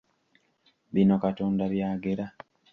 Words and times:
Bino 0.93 1.15
Katonda 1.27 1.71
by'agera! 1.77 2.25